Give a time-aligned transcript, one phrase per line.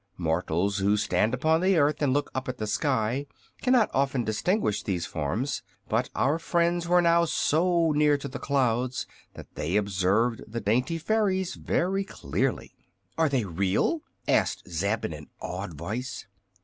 [0.17, 3.27] Mortals who stand upon the earth and look up at the sky
[3.61, 9.05] cannot often distinguish these forms, but our friends were now so near to the clouds
[9.35, 12.73] that they observed the dainty fairies very clearly.
[13.15, 16.25] "Are they real?" asked Zeb, in an awed voice.